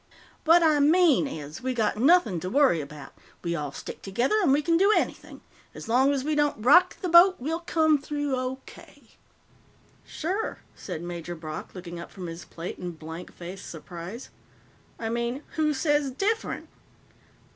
[0.45, 3.13] "What I mean is, we got nothing to worry about.
[3.43, 5.41] We all stick together, and we can do anything.
[5.75, 9.03] As long as we don't rock the boat, we'll come through O.K."
[10.03, 14.29] "Sure," said Major Brock, looking up from his plate in blank faced surprise.
[14.97, 16.67] "I mean, who says different?"